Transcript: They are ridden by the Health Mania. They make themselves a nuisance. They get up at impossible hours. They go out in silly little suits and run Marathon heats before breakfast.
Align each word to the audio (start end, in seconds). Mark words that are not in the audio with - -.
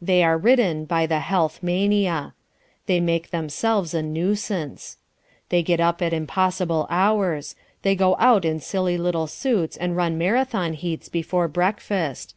They 0.00 0.24
are 0.24 0.38
ridden 0.38 0.86
by 0.86 1.04
the 1.04 1.18
Health 1.18 1.62
Mania. 1.62 2.32
They 2.86 2.98
make 2.98 3.28
themselves 3.28 3.92
a 3.92 4.00
nuisance. 4.00 4.96
They 5.50 5.62
get 5.62 5.80
up 5.80 6.00
at 6.00 6.14
impossible 6.14 6.86
hours. 6.88 7.54
They 7.82 7.94
go 7.94 8.16
out 8.18 8.46
in 8.46 8.58
silly 8.58 8.96
little 8.96 9.26
suits 9.26 9.76
and 9.76 9.94
run 9.94 10.16
Marathon 10.16 10.72
heats 10.72 11.10
before 11.10 11.46
breakfast. 11.46 12.34